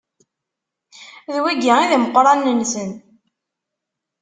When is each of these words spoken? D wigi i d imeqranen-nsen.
D 1.33 1.35
wigi 1.43 1.73
i 1.83 1.85
d 1.89 1.91
imeqranen-nsen. 1.97 2.91